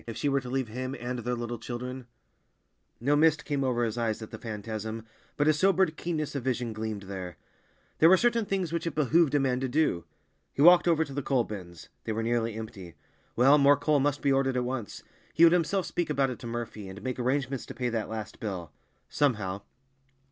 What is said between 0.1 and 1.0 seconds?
she were to leave him